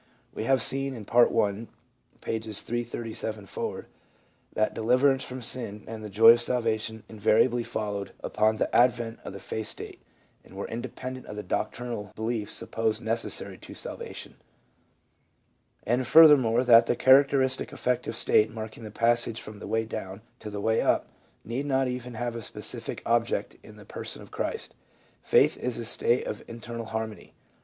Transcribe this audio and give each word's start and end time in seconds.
We 0.33 0.45
have 0.45 0.63
seen 0.63 0.95
in 0.95 1.05
Part 1.05 1.27
I, 1.27 1.67
pp. 2.23 2.55
337 2.63 3.45
ft, 3.45 3.85
that 4.53 4.73
deliverance 4.73 5.23
from 5.23 5.43
sin 5.43 5.83
and 5.85 6.03
the 6.03 6.09
joy 6.09 6.31
of 6.31 6.41
salvation 6.41 7.03
invariably 7.07 7.61
followed 7.61 8.11
upon 8.23 8.57
the 8.57 8.75
advent 8.75 9.19
of 9.23 9.31
the 9.33 9.39
faith 9.39 9.67
state 9.67 10.01
and 10.43 10.55
were 10.55 10.67
independent 10.67 11.27
of 11.27 11.35
the 11.35 11.43
doctrinal 11.43 12.11
beliefs 12.15 12.53
supposed 12.53 13.03
necessary 13.03 13.59
to 13.59 13.75
salvation; 13.75 14.37
and 15.85 16.07
furthermore 16.07 16.63
that 16.63 16.87
the 16.87 16.95
characteristic 16.95 17.71
affective 17.71 18.15
state 18.15 18.49
marking 18.49 18.81
the 18.83 18.89
passage 18.89 19.39
from 19.39 19.59
the 19.59 19.67
"way 19.67 19.85
down" 19.85 20.23
to 20.39 20.49
the 20.49 20.59
"way 20.59 20.81
up" 20.81 21.09
need 21.45 21.67
not 21.67 21.87
even 21.87 22.15
have 22.15 22.33
a 22.33 22.41
specific 22.41 23.03
object 23.05 23.55
in 23.61 23.75
the 23.75 23.85
person 23.85 24.23
of 24.23 24.31
Christ. 24.31 24.73
Faith 25.21 25.57
is 25.57 25.77
a 25.77 25.85
state 25.85 26.25
of 26.25 26.43
internal 26.47 26.85
harmony. 26.87 27.35